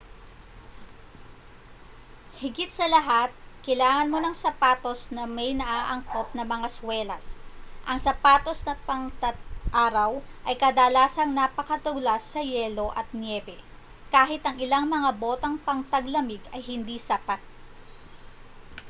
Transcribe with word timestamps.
higit 2.41 2.69
sa 2.77 2.85
lahat 2.95 3.29
kailangan 3.65 4.09
mo 4.11 4.17
ng 4.21 4.33
sapatos 4.43 4.99
na 5.15 5.23
may 5.37 5.51
naaangkop 5.61 6.25
na 6.33 6.41
mga 6.53 6.67
swelas 6.77 7.25
ang 7.89 7.99
sapatos 8.07 8.57
na 8.65 8.73
pangtag-araw 8.89 10.11
ay 10.49 10.55
kadalasang 10.63 11.31
napakadulas 11.39 12.23
sa 12.33 12.41
yelo 12.53 12.87
at 12.99 13.07
nyebe 13.21 13.57
kahit 14.15 14.41
ang 14.45 14.57
ilang 14.65 14.85
mga 14.95 15.11
botang 15.23 15.55
pangtaglamig 15.67 16.41
ay 16.55 16.61
hindi 16.69 16.97
sapat 17.09 17.37